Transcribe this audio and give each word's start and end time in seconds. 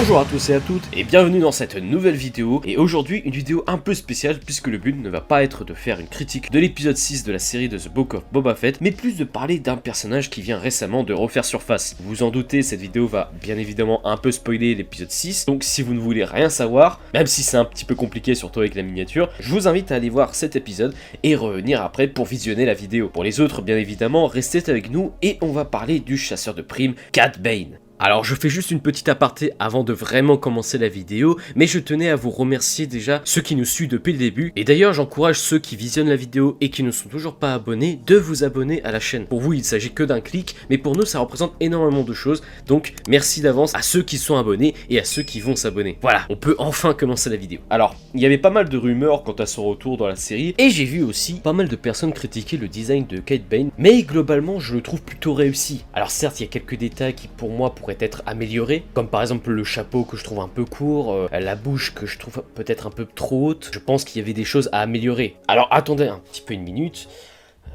Bonjour 0.00 0.18
à 0.18 0.24
tous 0.24 0.48
et 0.48 0.54
à 0.54 0.60
toutes 0.60 0.88
et 0.94 1.04
bienvenue 1.04 1.40
dans 1.40 1.52
cette 1.52 1.76
nouvelle 1.76 2.14
vidéo 2.14 2.62
et 2.64 2.78
aujourd'hui 2.78 3.18
une 3.26 3.32
vidéo 3.32 3.62
un 3.66 3.76
peu 3.76 3.92
spéciale 3.92 4.40
puisque 4.40 4.68
le 4.68 4.78
but 4.78 4.96
ne 4.96 5.10
va 5.10 5.20
pas 5.20 5.42
être 5.42 5.62
de 5.62 5.74
faire 5.74 6.00
une 6.00 6.08
critique 6.08 6.50
de 6.50 6.58
l'épisode 6.58 6.96
6 6.96 7.22
de 7.22 7.32
la 7.32 7.38
série 7.38 7.68
de 7.68 7.76
The 7.76 7.90
Book 7.90 8.14
of 8.14 8.24
Boba 8.32 8.54
Fett 8.54 8.80
mais 8.80 8.92
plus 8.92 9.18
de 9.18 9.24
parler 9.24 9.58
d'un 9.58 9.76
personnage 9.76 10.30
qui 10.30 10.40
vient 10.40 10.58
récemment 10.58 11.04
de 11.04 11.12
refaire 11.12 11.44
surface. 11.44 11.96
Vous 12.00 12.08
vous 12.08 12.22
en 12.22 12.30
doutez 12.30 12.62
cette 12.62 12.80
vidéo 12.80 13.06
va 13.06 13.30
bien 13.42 13.58
évidemment 13.58 14.00
un 14.06 14.16
peu 14.16 14.32
spoiler 14.32 14.74
l'épisode 14.74 15.10
6 15.10 15.44
donc 15.44 15.64
si 15.64 15.82
vous 15.82 15.92
ne 15.92 16.00
voulez 16.00 16.24
rien 16.24 16.48
savoir, 16.48 16.98
même 17.12 17.26
si 17.26 17.42
c'est 17.42 17.58
un 17.58 17.66
petit 17.66 17.84
peu 17.84 17.94
compliqué 17.94 18.34
surtout 18.34 18.60
avec 18.60 18.76
la 18.76 18.82
miniature, 18.82 19.28
je 19.38 19.50
vous 19.50 19.68
invite 19.68 19.92
à 19.92 19.96
aller 19.96 20.08
voir 20.08 20.34
cet 20.34 20.56
épisode 20.56 20.94
et 21.24 21.36
revenir 21.36 21.82
après 21.82 22.08
pour 22.08 22.24
visionner 22.24 22.64
la 22.64 22.72
vidéo. 22.74 23.10
Pour 23.10 23.22
les 23.22 23.40
autres 23.40 23.60
bien 23.60 23.76
évidemment 23.76 24.28
restez 24.28 24.70
avec 24.70 24.90
nous 24.90 25.12
et 25.20 25.36
on 25.42 25.52
va 25.52 25.66
parler 25.66 26.00
du 26.00 26.16
chasseur 26.16 26.54
de 26.54 26.62
primes 26.62 26.94
Cat 27.12 27.32
Bane. 27.38 27.78
Alors 28.02 28.24
je 28.24 28.34
fais 28.34 28.48
juste 28.48 28.70
une 28.70 28.80
petite 28.80 29.10
aparté 29.10 29.52
avant 29.58 29.84
de 29.84 29.92
vraiment 29.92 30.38
commencer 30.38 30.78
la 30.78 30.88
vidéo, 30.88 31.38
mais 31.54 31.66
je 31.66 31.78
tenais 31.78 32.08
à 32.08 32.16
vous 32.16 32.30
remercier 32.30 32.86
déjà 32.86 33.20
ceux 33.26 33.42
qui 33.42 33.54
nous 33.54 33.66
suivent 33.66 33.90
depuis 33.90 34.14
le 34.14 34.18
début, 34.18 34.54
et 34.56 34.64
d'ailleurs 34.64 34.94
j'encourage 34.94 35.38
ceux 35.38 35.58
qui 35.58 35.76
visionnent 35.76 36.08
la 36.08 36.16
vidéo 36.16 36.56
et 36.62 36.70
qui 36.70 36.82
ne 36.82 36.92
sont 36.92 37.10
toujours 37.10 37.34
pas 37.34 37.52
abonnés 37.52 38.00
de 38.06 38.16
vous 38.16 38.42
abonner 38.42 38.82
à 38.84 38.90
la 38.90 39.00
chaîne. 39.00 39.26
Pour 39.26 39.42
vous 39.42 39.52
il 39.52 39.64
s'agit 39.64 39.92
que 39.92 40.02
d'un 40.02 40.22
clic, 40.22 40.56
mais 40.70 40.78
pour 40.78 40.96
nous 40.96 41.04
ça 41.04 41.18
représente 41.18 41.52
énormément 41.60 42.02
de 42.02 42.14
choses, 42.14 42.40
donc 42.66 42.94
merci 43.06 43.42
d'avance 43.42 43.74
à 43.74 43.82
ceux 43.82 44.02
qui 44.02 44.16
sont 44.16 44.38
abonnés 44.38 44.74
et 44.88 44.98
à 44.98 45.04
ceux 45.04 45.22
qui 45.22 45.40
vont 45.40 45.54
s'abonner. 45.54 45.98
Voilà, 46.00 46.24
on 46.30 46.36
peut 46.36 46.54
enfin 46.56 46.94
commencer 46.94 47.28
la 47.28 47.36
vidéo. 47.36 47.60
Alors, 47.68 47.96
il 48.14 48.22
y 48.22 48.24
avait 48.24 48.38
pas 48.38 48.48
mal 48.48 48.70
de 48.70 48.78
rumeurs 48.78 49.24
quant 49.24 49.32
à 49.32 49.44
son 49.44 49.64
retour 49.64 49.98
dans 49.98 50.08
la 50.08 50.16
série, 50.16 50.54
et 50.56 50.70
j'ai 50.70 50.86
vu 50.86 51.02
aussi 51.02 51.34
pas 51.34 51.52
mal 51.52 51.68
de 51.68 51.76
personnes 51.76 52.14
critiquer 52.14 52.56
le 52.56 52.68
design 52.68 53.06
de 53.06 53.18
Kate 53.18 53.46
Bane, 53.46 53.70
mais 53.76 54.04
globalement 54.04 54.58
je 54.58 54.74
le 54.74 54.80
trouve 54.80 55.02
plutôt 55.02 55.34
réussi. 55.34 55.84
Alors 55.92 56.10
certes 56.10 56.40
il 56.40 56.44
y 56.44 56.46
a 56.46 56.50
quelques 56.50 56.78
détails 56.78 57.12
qui 57.12 57.28
pour 57.28 57.50
moi 57.50 57.74
pourraient 57.74 57.89
être 57.98 58.22
amélioré, 58.26 58.84
comme 58.94 59.08
par 59.08 59.22
exemple 59.22 59.50
le 59.50 59.64
chapeau 59.64 60.04
que 60.04 60.16
je 60.16 60.24
trouve 60.24 60.40
un 60.40 60.48
peu 60.48 60.64
court, 60.64 61.12
euh, 61.12 61.28
la 61.32 61.56
bouche 61.56 61.94
que 61.94 62.06
je 62.06 62.18
trouve 62.18 62.42
peut-être 62.54 62.86
un 62.86 62.90
peu 62.90 63.06
trop 63.06 63.48
haute. 63.48 63.70
Je 63.72 63.78
pense 63.78 64.04
qu'il 64.04 64.20
y 64.20 64.24
avait 64.24 64.32
des 64.32 64.44
choses 64.44 64.68
à 64.72 64.80
améliorer. 64.80 65.36
Alors 65.48 65.68
attendez 65.70 66.08
un 66.08 66.18
petit 66.18 66.42
peu 66.42 66.54
une 66.54 66.62
minute. 66.62 67.08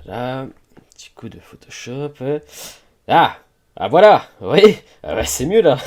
Là, 0.06 0.42
un 0.42 0.50
petit 0.94 1.10
coup 1.16 1.30
de 1.30 1.40
Photoshop. 1.40 2.14
Ah, 3.08 3.38
ah 3.76 3.88
voilà, 3.88 4.26
oui, 4.42 4.78
ah 5.04 5.16
bah, 5.16 5.26
c'est 5.26 5.46
mieux 5.46 5.62
là. 5.62 5.78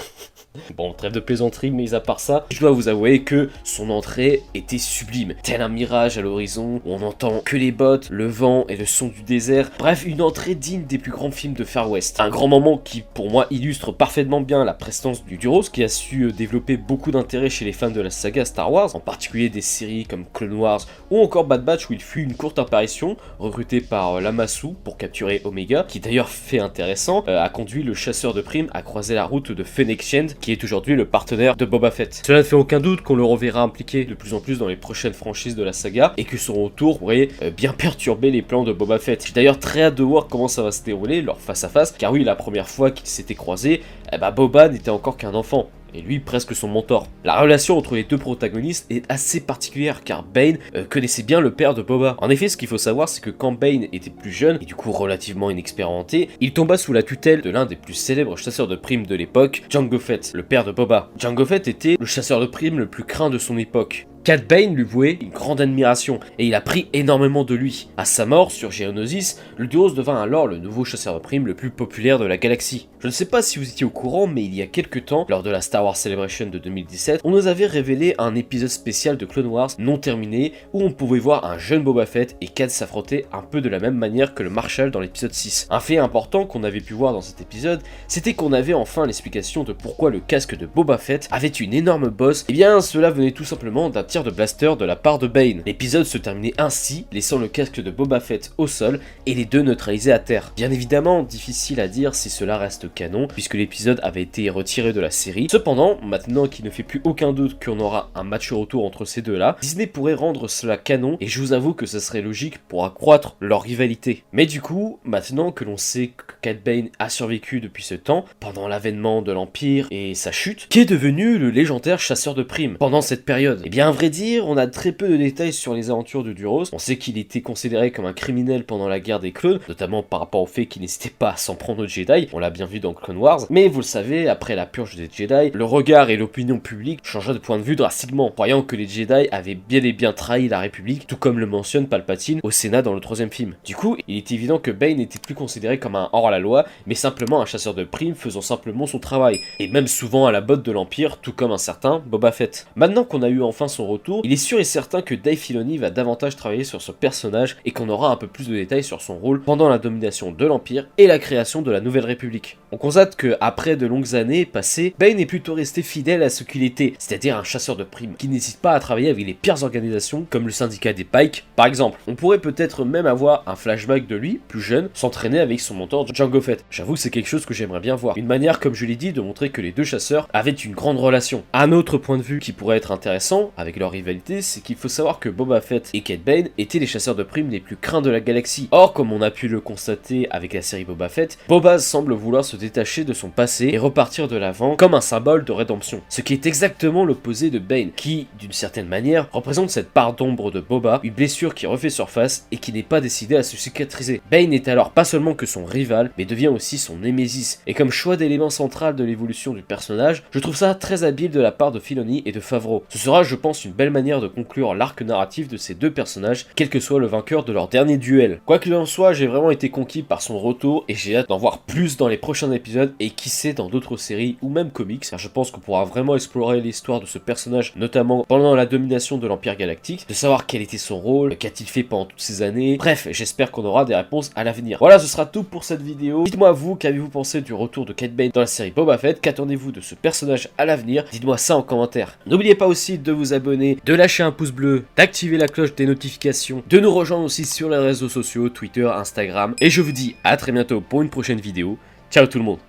Bon, 0.76 0.92
trêve 0.92 1.12
de 1.12 1.20
plaisanterie, 1.20 1.70
mais 1.70 1.94
à 1.94 2.00
part 2.00 2.20
ça, 2.20 2.46
je 2.50 2.60
dois 2.60 2.70
vous 2.70 2.88
avouer 2.88 3.22
que 3.22 3.50
son 3.64 3.90
entrée 3.90 4.42
était 4.54 4.78
sublime. 4.78 5.34
Tel 5.42 5.62
un 5.62 5.68
mirage 5.68 6.18
à 6.18 6.20
l'horizon, 6.20 6.80
on 6.84 6.98
n'entend 6.98 7.40
que 7.44 7.56
les 7.56 7.72
bottes, 7.72 8.08
le 8.10 8.26
vent 8.26 8.64
et 8.68 8.76
le 8.76 8.86
son 8.86 9.08
du 9.08 9.22
désert. 9.22 9.70
Bref, 9.78 10.04
une 10.06 10.22
entrée 10.22 10.54
digne 10.54 10.84
des 10.84 10.98
plus 10.98 11.10
grands 11.10 11.30
films 11.30 11.54
de 11.54 11.64
Far 11.64 11.90
West. 11.90 12.20
Un 12.20 12.28
grand 12.28 12.48
moment 12.48 12.78
qui, 12.78 13.02
pour 13.14 13.30
moi, 13.30 13.46
illustre 13.50 13.92
parfaitement 13.92 14.40
bien 14.40 14.64
la 14.64 14.74
prestance 14.74 15.24
du 15.24 15.36
Duros, 15.36 15.62
qui 15.62 15.84
a 15.84 15.88
su 15.88 16.24
euh, 16.24 16.32
développer 16.32 16.76
beaucoup 16.76 17.10
d'intérêt 17.10 17.50
chez 17.50 17.64
les 17.64 17.72
fans 17.72 17.90
de 17.90 18.00
la 18.00 18.10
saga 18.10 18.44
Star 18.44 18.72
Wars, 18.72 18.94
en 18.94 19.00
particulier 19.00 19.48
des 19.48 19.60
séries 19.60 20.06
comme 20.06 20.24
Clone 20.32 20.54
Wars 20.54 20.86
ou 21.10 21.20
encore 21.20 21.44
Bad 21.44 21.64
Batch, 21.64 21.88
où 21.90 21.92
il 21.92 22.02
fut 22.02 22.22
une 22.22 22.34
courte 22.34 22.58
apparition, 22.58 23.16
recruté 23.38 23.80
par 23.80 24.16
euh, 24.16 24.20
Lamassu 24.20 24.68
pour 24.84 24.96
capturer 24.96 25.40
Omega, 25.44 25.84
qui 25.86 26.00
d'ailleurs 26.00 26.28
fait 26.28 26.60
intéressant, 26.60 27.24
euh, 27.28 27.42
a 27.42 27.48
conduit 27.48 27.82
le 27.82 27.94
chasseur 27.94 28.34
de 28.34 28.40
primes 28.40 28.68
à 28.72 28.82
croiser 28.82 29.14
la 29.14 29.24
route 29.24 29.52
de 29.52 29.64
Fennec 29.64 30.02
Shand, 30.02 30.37
qui 30.40 30.52
est 30.52 30.62
aujourd'hui 30.64 30.94
le 30.94 31.04
partenaire 31.04 31.56
de 31.56 31.64
Boba 31.64 31.90
Fett. 31.90 32.22
Cela 32.26 32.38
ne 32.38 32.42
fait 32.42 32.56
aucun 32.56 32.80
doute 32.80 33.02
qu'on 33.02 33.16
le 33.16 33.24
reverra 33.24 33.62
impliqué 33.62 34.04
de 34.04 34.14
plus 34.14 34.34
en 34.34 34.40
plus 34.40 34.58
dans 34.58 34.68
les 34.68 34.76
prochaines 34.76 35.12
franchises 35.12 35.56
de 35.56 35.62
la 35.62 35.72
saga 35.72 36.12
et 36.16 36.24
que 36.24 36.36
son 36.36 36.64
retour 36.64 36.98
pourrait 36.98 37.28
euh, 37.42 37.50
bien 37.50 37.72
perturber 37.78 38.30
les 38.30 38.42
plans 38.42 38.64
de 38.64 38.72
Boba 38.72 38.98
Fett. 38.98 39.24
J'ai 39.26 39.32
d'ailleurs 39.32 39.58
très 39.58 39.82
hâte 39.82 39.94
de 39.94 40.02
voir 40.02 40.26
comment 40.28 40.48
ça 40.48 40.62
va 40.62 40.72
se 40.72 40.82
dérouler 40.82 41.22
leur 41.22 41.40
face 41.40 41.64
à 41.64 41.68
face, 41.68 41.92
car 41.92 42.12
oui, 42.12 42.24
la 42.24 42.34
première 42.34 42.68
fois 42.68 42.90
qu'ils 42.90 43.08
s'étaient 43.08 43.34
croisés, 43.34 43.82
eh 44.12 44.18
ben, 44.18 44.30
Boba 44.30 44.68
n'était 44.68 44.90
encore 44.90 45.16
qu'un 45.16 45.34
enfant 45.34 45.68
et 45.94 46.02
lui 46.02 46.18
presque 46.18 46.54
son 46.54 46.68
mentor. 46.68 47.06
La 47.24 47.40
relation 47.40 47.76
entre 47.76 47.94
les 47.94 48.04
deux 48.04 48.18
protagonistes 48.18 48.86
est 48.90 49.04
assez 49.10 49.40
particulière 49.40 50.02
car 50.04 50.22
Bane 50.22 50.58
euh, 50.74 50.84
connaissait 50.88 51.22
bien 51.22 51.40
le 51.40 51.52
père 51.52 51.74
de 51.74 51.82
Boba. 51.82 52.16
En 52.18 52.30
effet, 52.30 52.48
ce 52.48 52.56
qu'il 52.56 52.68
faut 52.68 52.78
savoir, 52.78 53.08
c'est 53.08 53.22
que 53.22 53.30
quand 53.30 53.52
Bane 53.52 53.86
était 53.92 54.10
plus 54.10 54.32
jeune 54.32 54.58
et 54.60 54.64
du 54.64 54.74
coup 54.74 54.92
relativement 54.92 55.50
inexpérimenté, 55.50 56.28
il 56.40 56.52
tomba 56.52 56.76
sous 56.76 56.92
la 56.92 57.02
tutelle 57.02 57.42
de 57.42 57.50
l'un 57.50 57.66
des 57.66 57.76
plus 57.76 57.94
célèbres 57.94 58.36
chasseurs 58.36 58.68
de 58.68 58.76
primes 58.76 59.06
de 59.06 59.14
l'époque, 59.14 59.62
Jango 59.70 59.98
Fett, 59.98 60.32
le 60.34 60.42
père 60.42 60.64
de 60.64 60.72
Boba. 60.72 61.10
Jango 61.18 61.44
Fett 61.44 61.68
était 61.68 61.96
le 61.98 62.06
chasseur 62.06 62.40
de 62.40 62.46
primes 62.46 62.78
le 62.78 62.86
plus 62.86 63.04
craint 63.04 63.30
de 63.30 63.38
son 63.38 63.58
époque. 63.58 64.06
Cat 64.28 64.46
Bane 64.46 64.74
lui 64.74 64.84
vouait 64.84 65.16
une 65.22 65.30
grande 65.30 65.62
admiration 65.62 66.20
et 66.38 66.46
il 66.46 66.54
a 66.54 66.60
pris 66.60 66.90
énormément 66.92 67.44
de 67.44 67.54
lui. 67.54 67.88
À 67.96 68.04
sa 68.04 68.26
mort 68.26 68.52
sur 68.52 68.70
Geonosis, 68.70 69.40
le 69.56 69.66
Duos 69.66 69.92
devint 69.92 70.20
alors 70.20 70.46
le 70.46 70.58
nouveau 70.58 70.84
chasseur 70.84 71.14
de 71.14 71.20
primes 71.20 71.46
le 71.46 71.54
plus 71.54 71.70
populaire 71.70 72.18
de 72.18 72.26
la 72.26 72.36
galaxie. 72.36 72.90
Je 73.00 73.06
ne 73.06 73.12
sais 73.12 73.24
pas 73.24 73.40
si 73.40 73.58
vous 73.58 73.66
étiez 73.66 73.86
au 73.86 73.90
courant, 73.90 74.26
mais 74.26 74.44
il 74.44 74.54
y 74.54 74.60
a 74.60 74.66
quelques 74.66 75.06
temps, 75.06 75.24
lors 75.30 75.42
de 75.42 75.48
la 75.48 75.62
Star 75.62 75.82
Wars 75.82 75.96
Celebration 75.96 76.44
de 76.44 76.58
2017, 76.58 77.22
on 77.24 77.30
nous 77.30 77.46
avait 77.46 77.64
révélé 77.64 78.14
un 78.18 78.34
épisode 78.34 78.68
spécial 78.68 79.16
de 79.16 79.24
Clone 79.24 79.46
Wars 79.46 79.70
non 79.78 79.96
terminé 79.96 80.52
où 80.74 80.82
on 80.82 80.90
pouvait 80.90 81.20
voir 81.20 81.46
un 81.46 81.56
jeune 81.56 81.82
Boba 81.82 82.04
Fett 82.04 82.36
et 82.42 82.48
Cat 82.48 82.68
s'affronter 82.68 83.24
un 83.32 83.40
peu 83.40 83.62
de 83.62 83.70
la 83.70 83.78
même 83.78 83.94
manière 83.94 84.34
que 84.34 84.42
le 84.42 84.50
Marshal 84.50 84.90
dans 84.90 85.00
l'épisode 85.00 85.32
6. 85.32 85.68
Un 85.70 85.80
fait 85.80 85.96
important 85.96 86.44
qu'on 86.44 86.64
avait 86.64 86.82
pu 86.82 86.92
voir 86.92 87.14
dans 87.14 87.22
cet 87.22 87.40
épisode, 87.40 87.80
c'était 88.08 88.34
qu'on 88.34 88.52
avait 88.52 88.74
enfin 88.74 89.06
l'explication 89.06 89.64
de 89.64 89.72
pourquoi 89.72 90.10
le 90.10 90.20
casque 90.20 90.54
de 90.54 90.66
Boba 90.66 90.98
Fett 90.98 91.28
avait 91.30 91.48
une 91.48 91.72
énorme 91.72 92.08
bosse. 92.10 92.42
Et 92.42 92.46
eh 92.50 92.52
bien 92.52 92.82
cela 92.82 93.10
venait 93.10 93.30
tout 93.30 93.44
simplement 93.44 93.88
d'un 93.88 94.04
tir 94.04 94.17
de 94.22 94.30
blaster 94.30 94.74
de 94.78 94.84
la 94.84 94.96
part 94.96 95.18
de 95.18 95.26
Bane. 95.26 95.62
L'épisode 95.66 96.04
se 96.04 96.18
terminait 96.18 96.54
ainsi, 96.58 97.06
laissant 97.12 97.38
le 97.38 97.48
casque 97.48 97.80
de 97.80 97.90
Boba 97.90 98.20
Fett 98.20 98.52
au 98.58 98.66
sol 98.66 99.00
et 99.26 99.34
les 99.34 99.44
deux 99.44 99.62
neutralisés 99.62 100.12
à 100.12 100.18
terre. 100.18 100.52
Bien 100.56 100.70
évidemment, 100.70 101.22
difficile 101.22 101.80
à 101.80 101.88
dire 101.88 102.14
si 102.14 102.30
cela 102.30 102.58
reste 102.58 102.92
canon, 102.92 103.28
puisque 103.28 103.54
l'épisode 103.54 104.00
avait 104.02 104.22
été 104.22 104.50
retiré 104.50 104.92
de 104.92 105.00
la 105.00 105.10
série. 105.10 105.48
Cependant, 105.50 105.98
maintenant 106.02 106.46
qu'il 106.46 106.64
ne 106.64 106.70
fait 106.70 106.82
plus 106.82 107.00
aucun 107.04 107.32
doute 107.32 107.62
qu'on 107.62 107.80
aura 107.80 108.10
un 108.14 108.24
match 108.24 108.52
retour 108.52 108.84
entre 108.84 109.04
ces 109.04 109.22
deux-là, 109.22 109.56
Disney 109.60 109.86
pourrait 109.86 110.14
rendre 110.14 110.48
cela 110.48 110.76
canon, 110.76 111.16
et 111.20 111.26
je 111.26 111.40
vous 111.40 111.52
avoue 111.52 111.74
que 111.74 111.86
ça 111.86 112.00
serait 112.00 112.22
logique 112.22 112.58
pour 112.68 112.84
accroître 112.84 113.36
leur 113.40 113.62
rivalité. 113.62 114.24
Mais 114.32 114.46
du 114.46 114.60
coup, 114.60 114.98
maintenant 115.04 115.52
que 115.52 115.64
l'on 115.64 115.76
sait 115.76 116.08
que 116.08 116.34
Cat 116.42 116.54
Bane 116.64 116.88
a 116.98 117.08
survécu 117.08 117.60
depuis 117.60 117.82
ce 117.82 117.94
temps, 117.94 118.24
pendant 118.40 118.68
l'avènement 118.68 119.22
de 119.22 119.32
l'Empire 119.32 119.86
et 119.90 120.14
sa 120.14 120.32
chute, 120.32 120.68
qui 120.68 120.80
est 120.80 120.84
devenu 120.84 121.38
le 121.38 121.50
légendaire 121.50 122.00
chasseur 122.00 122.34
de 122.34 122.42
primes 122.42 122.76
pendant 122.78 123.00
cette 123.00 123.24
période? 123.24 123.62
Eh 123.64 123.70
bien, 123.70 123.90
vrai 123.98 124.10
dire, 124.10 124.46
on 124.46 124.56
a 124.56 124.68
très 124.68 124.92
peu 124.92 125.08
de 125.08 125.16
détails 125.16 125.52
sur 125.52 125.74
les 125.74 125.90
aventures 125.90 126.22
de 126.22 126.32
Duros. 126.32 126.66
On 126.72 126.78
sait 126.78 126.98
qu'il 126.98 127.18
était 127.18 127.40
considéré 127.40 127.90
comme 127.90 128.06
un 128.06 128.12
criminel 128.12 128.62
pendant 128.62 128.86
la 128.86 129.00
guerre 129.00 129.18
des 129.18 129.32
clones, 129.32 129.58
notamment 129.68 130.04
par 130.04 130.20
rapport 130.20 130.40
au 130.40 130.46
fait 130.46 130.66
qu'il 130.66 130.82
n'hésitait 130.82 131.10
pas 131.10 131.30
à 131.30 131.36
s'en 131.36 131.56
prendre 131.56 131.82
aux 131.82 131.88
Jedi. 131.88 132.28
On 132.32 132.38
l'a 132.38 132.50
bien 132.50 132.66
vu 132.66 132.78
dans 132.78 132.94
Clone 132.94 133.16
Wars. 133.16 133.40
Mais 133.50 133.66
vous 133.66 133.80
le 133.80 133.84
savez, 133.84 134.28
après 134.28 134.54
la 134.54 134.66
purge 134.66 134.94
des 134.94 135.10
Jedi, 135.12 135.50
le 135.52 135.64
regard 135.64 136.10
et 136.10 136.16
l'opinion 136.16 136.60
publique 136.60 137.00
changea 137.02 137.32
de 137.32 137.38
point 137.38 137.58
de 137.58 137.64
vue 137.64 137.74
drastiquement, 137.74 138.30
croyant 138.30 138.62
que 138.62 138.76
les 138.76 138.86
Jedi 138.86 139.26
avaient 139.32 139.56
bien 139.56 139.82
et 139.82 139.92
bien 139.92 140.12
trahi 140.12 140.46
la 140.46 140.60
République, 140.60 141.08
tout 141.08 141.16
comme 141.16 141.40
le 141.40 141.46
mentionne 141.46 141.88
Palpatine 141.88 142.38
au 142.44 142.52
Sénat 142.52 142.82
dans 142.82 142.94
le 142.94 143.00
troisième 143.00 143.32
film. 143.32 143.56
Du 143.64 143.74
coup, 143.74 143.96
il 144.06 144.16
est 144.16 144.30
évident 144.30 144.60
que 144.60 144.70
Bane 144.70 144.98
n'était 144.98 145.18
plus 145.18 145.34
considéré 145.34 145.80
comme 145.80 145.96
un 145.96 146.08
hors-la-loi, 146.12 146.66
mais 146.86 146.94
simplement 146.94 147.42
un 147.42 147.46
chasseur 147.46 147.74
de 147.74 147.82
primes 147.82 148.14
faisant 148.14 148.42
simplement 148.42 148.86
son 148.86 149.00
travail, 149.00 149.40
et 149.58 149.66
même 149.66 149.88
souvent 149.88 150.26
à 150.26 150.30
la 150.30 150.40
botte 150.40 150.62
de 150.62 150.70
l'Empire, 150.70 151.16
tout 151.16 151.32
comme 151.32 151.50
un 151.50 151.58
certain 151.58 152.00
Boba 152.06 152.30
Fett. 152.30 152.68
Maintenant 152.76 153.02
qu'on 153.02 153.22
a 153.22 153.28
eu 153.28 153.42
enfin 153.42 153.66
son 153.66 153.87
retour, 153.88 154.22
il 154.24 154.32
est 154.32 154.36
sûr 154.36 154.60
et 154.60 154.64
certain 154.64 155.02
que 155.02 155.14
Dave 155.14 155.36
Filoni 155.36 155.78
va 155.78 155.90
davantage 155.90 156.36
travailler 156.36 156.64
sur 156.64 156.82
ce 156.82 156.92
personnage 156.92 157.56
et 157.64 157.72
qu'on 157.72 157.88
aura 157.88 158.10
un 158.10 158.16
peu 158.16 158.26
plus 158.26 158.48
de 158.48 158.54
détails 158.54 158.84
sur 158.84 159.00
son 159.00 159.18
rôle 159.18 159.40
pendant 159.40 159.68
la 159.68 159.78
domination 159.78 160.32
de 160.32 160.46
l'Empire 160.46 160.88
et 160.98 161.06
la 161.06 161.18
création 161.18 161.62
de 161.62 161.70
la 161.70 161.80
Nouvelle 161.80 162.04
République. 162.04 162.58
On 162.70 162.76
constate 162.76 163.16
que 163.16 163.36
après 163.40 163.76
de 163.76 163.86
longues 163.86 164.14
années 164.14 164.44
passées, 164.44 164.94
Bane 164.98 165.18
est 165.18 165.26
plutôt 165.26 165.54
resté 165.54 165.82
fidèle 165.82 166.22
à 166.22 166.28
ce 166.28 166.44
qu'il 166.44 166.62
était, 166.62 166.92
c'est-à-dire 166.98 167.36
un 167.36 167.44
chasseur 167.44 167.76
de 167.76 167.84
primes 167.84 168.14
qui 168.16 168.28
n'hésite 168.28 168.60
pas 168.60 168.72
à 168.72 168.80
travailler 168.80 169.10
avec 169.10 169.26
les 169.26 169.34
pires 169.34 169.62
organisations 169.62 170.26
comme 170.28 170.46
le 170.46 170.52
syndicat 170.52 170.92
des 170.92 171.04
Pikes 171.04 171.46
par 171.56 171.66
exemple. 171.66 171.98
On 172.06 172.14
pourrait 172.14 172.38
peut-être 172.38 172.84
même 172.84 173.06
avoir 173.06 173.42
un 173.46 173.56
flashback 173.56 174.06
de 174.06 174.16
lui, 174.16 174.40
plus 174.48 174.60
jeune, 174.60 174.90
s'entraîner 174.94 175.40
avec 175.40 175.60
son 175.60 175.74
mentor 175.74 176.06
Django 176.12 176.40
Fett. 176.40 176.64
J'avoue 176.70 176.94
que 176.94 177.00
c'est 177.00 177.10
quelque 177.10 177.28
chose 177.28 177.46
que 177.46 177.54
j'aimerais 177.54 177.80
bien 177.80 177.94
voir. 177.94 178.16
Une 178.18 178.26
manière, 178.26 178.60
comme 178.60 178.74
je 178.74 178.84
l'ai 178.84 178.96
dit, 178.96 179.12
de 179.12 179.20
montrer 179.20 179.50
que 179.50 179.60
les 179.60 179.72
deux 179.72 179.84
chasseurs 179.84 180.28
avaient 180.32 180.50
une 180.50 180.74
grande 180.74 180.98
relation. 180.98 181.44
Un 181.52 181.72
autre 181.72 181.96
point 181.96 182.18
de 182.18 182.22
vue 182.22 182.38
qui 182.38 182.52
pourrait 182.52 182.76
être 182.76 182.92
intéressant 182.92 183.52
avec 183.56 183.77
leur 183.78 183.90
rivalité, 183.90 184.42
c'est 184.42 184.60
qu'il 184.60 184.76
faut 184.76 184.88
savoir 184.88 185.18
que 185.18 185.28
Boba 185.28 185.60
Fett 185.60 185.90
et 185.94 186.02
Cat 186.02 186.18
Bane 186.24 186.48
étaient 186.58 186.78
les 186.78 186.86
chasseurs 186.86 187.14
de 187.14 187.22
primes 187.22 187.50
les 187.50 187.60
plus 187.60 187.76
craints 187.76 188.02
de 188.02 188.10
la 188.10 188.20
galaxie. 188.20 188.68
Or, 188.70 188.92
comme 188.92 189.12
on 189.12 189.22
a 189.22 189.30
pu 189.30 189.48
le 189.48 189.60
constater 189.60 190.28
avec 190.30 190.52
la 190.52 190.62
série 190.62 190.84
Boba 190.84 191.08
Fett, 191.08 191.38
Boba 191.48 191.78
semble 191.78 192.14
vouloir 192.14 192.44
se 192.44 192.56
détacher 192.56 193.04
de 193.04 193.12
son 193.12 193.30
passé 193.30 193.70
et 193.72 193.78
repartir 193.78 194.28
de 194.28 194.36
l'avant 194.36 194.76
comme 194.76 194.94
un 194.94 195.00
symbole 195.00 195.44
de 195.44 195.52
rédemption. 195.52 196.02
Ce 196.08 196.20
qui 196.20 196.32
est 196.32 196.46
exactement 196.46 197.04
l'opposé 197.04 197.50
de 197.50 197.58
Bane, 197.58 197.90
qui, 197.94 198.26
d'une 198.38 198.52
certaine 198.52 198.88
manière, 198.88 199.28
représente 199.32 199.70
cette 199.70 199.90
part 199.90 200.14
d'ombre 200.14 200.50
de 200.50 200.60
Boba, 200.60 201.00
une 201.02 201.12
blessure 201.12 201.54
qui 201.54 201.66
refait 201.66 201.90
surface 201.90 202.46
et 202.52 202.58
qui 202.58 202.72
n'est 202.72 202.82
pas 202.82 203.00
décidée 203.00 203.36
à 203.36 203.42
se 203.42 203.56
cicatriser. 203.56 204.20
Bane 204.30 204.52
est 204.52 204.68
alors 204.68 204.90
pas 204.90 205.04
seulement 205.04 205.34
que 205.34 205.46
son 205.46 205.64
rival, 205.64 206.10
mais 206.18 206.24
devient 206.24 206.48
aussi 206.48 206.78
son 206.78 206.96
némésis. 206.96 207.60
Et 207.66 207.74
comme 207.74 207.90
choix 207.90 208.16
d'élément 208.16 208.50
central 208.50 208.96
de 208.96 209.04
l'évolution 209.04 209.52
du 209.52 209.62
personnage, 209.62 210.22
je 210.30 210.38
trouve 210.38 210.56
ça 210.56 210.74
très 210.74 211.04
habile 211.04 211.30
de 211.30 211.40
la 211.40 211.52
part 211.52 211.72
de 211.72 211.80
Filoni 211.80 212.22
et 212.26 212.32
de 212.32 212.40
Favreau. 212.40 212.84
Ce 212.88 212.98
sera, 212.98 213.22
je 213.22 213.34
pense, 213.34 213.64
une 213.64 213.67
belle 213.72 213.90
manière 213.90 214.20
de 214.20 214.28
conclure 214.28 214.74
l'arc 214.74 215.02
narratif 215.02 215.48
de 215.48 215.56
ces 215.56 215.74
deux 215.74 215.90
personnages, 215.90 216.46
quel 216.54 216.70
que 216.70 216.80
soit 216.80 217.00
le 217.00 217.06
vainqueur 217.06 217.44
de 217.44 217.52
leur 217.52 217.68
dernier 217.68 217.98
duel. 217.98 218.40
Quoi 218.46 218.58
qu'il 218.58 218.74
en 218.74 218.86
soit, 218.86 219.12
j'ai 219.12 219.26
vraiment 219.26 219.50
été 219.50 219.70
conquis 219.70 220.02
par 220.02 220.22
son 220.22 220.38
retour 220.38 220.84
et 220.88 220.94
j'ai 220.94 221.16
hâte 221.16 221.28
d'en 221.28 221.36
voir 221.36 221.58
plus 221.58 221.96
dans 221.96 222.08
les 222.08 222.16
prochains 222.16 222.38
prochain 222.38 222.52
épisode 222.52 222.92
et 223.00 223.10
qui 223.10 223.30
sait 223.30 223.54
dans 223.54 223.68
d'autres 223.68 223.96
séries 223.96 224.36
ou 224.42 224.48
même 224.48 224.70
comics. 224.70 225.04
Car 225.08 225.18
je 225.18 225.28
pense 225.28 225.50
qu'on 225.50 225.60
pourra 225.60 225.84
vraiment 225.84 226.14
explorer 226.14 226.60
l'histoire 226.60 227.00
de 227.00 227.06
ce 227.06 227.18
personnage, 227.18 227.72
notamment 227.74 228.24
pendant 228.28 228.54
la 228.54 228.66
domination 228.66 229.18
de 229.18 229.26
l'Empire 229.26 229.56
Galactique, 229.56 230.06
de 230.06 230.14
savoir 230.14 230.46
quel 230.46 230.60
était 230.62 230.78
son 230.78 231.00
rôle, 231.00 231.36
qu'a-t-il 231.36 231.66
fait 231.68 231.82
pendant 231.82 232.04
toutes 232.04 232.20
ces 232.20 232.42
années. 232.42 232.76
Bref, 232.76 233.08
j'espère 233.10 233.50
qu'on 233.50 233.64
aura 233.64 233.86
des 233.86 233.96
réponses 233.96 234.30
à 234.36 234.44
l'avenir. 234.44 234.76
Voilà, 234.78 234.98
ce 234.98 235.06
sera 235.06 235.26
tout 235.26 235.42
pour 235.42 235.64
cette 235.64 235.80
vidéo. 235.80 236.24
Dites-moi 236.24 236.52
vous, 236.52 236.76
qu'avez-vous 236.76 237.08
pensé 237.08 237.40
du 237.40 237.54
retour 237.54 237.86
de 237.86 237.92
Kate 237.92 238.12
Bane 238.12 238.30
dans 238.32 238.42
la 238.42 238.46
série 238.46 238.70
Boba 238.70 238.98
Fett? 238.98 239.20
Qu'attendez-vous 239.20 239.72
de 239.72 239.80
ce 239.80 239.94
personnage 239.94 240.50
à 240.58 240.64
l'avenir? 240.64 241.06
Dites-moi 241.10 241.38
ça 241.38 241.56
en 241.56 241.62
commentaire. 241.62 242.18
N'oubliez 242.26 242.54
pas 242.54 242.66
aussi 242.66 242.98
de 242.98 243.10
vous 243.10 243.32
de 243.58 243.94
lâcher 243.94 244.22
un 244.22 244.32
pouce 244.32 244.52
bleu, 244.52 244.84
d'activer 244.96 245.36
la 245.36 245.48
cloche 245.48 245.74
des 245.74 245.86
notifications, 245.86 246.62
de 246.68 246.78
nous 246.78 246.92
rejoindre 246.92 247.24
aussi 247.24 247.44
sur 247.44 247.68
les 247.68 247.78
réseaux 247.78 248.08
sociaux, 248.08 248.48
Twitter, 248.48 248.88
Instagram. 248.94 249.54
Et 249.60 249.70
je 249.70 249.82
vous 249.82 249.92
dis 249.92 250.16
à 250.24 250.36
très 250.36 250.52
bientôt 250.52 250.80
pour 250.80 251.02
une 251.02 251.10
prochaine 251.10 251.40
vidéo. 251.40 251.78
Ciao 252.10 252.26
tout 252.26 252.38
le 252.38 252.44
monde 252.44 252.67